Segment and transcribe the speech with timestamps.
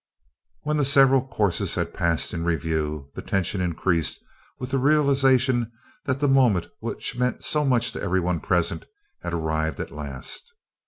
[0.63, 4.17] When the several courses had passed in review, the tension increased
[4.57, 5.71] with the realization
[6.05, 8.85] that the moment which meant so much to everyone present
[9.21, 10.51] had arrived at last.